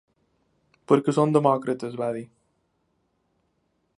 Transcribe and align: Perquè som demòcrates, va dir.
Perquè 0.91 1.13
som 1.17 1.35
demòcrates, 1.35 1.99
va 2.03 2.09
dir. 2.17 2.25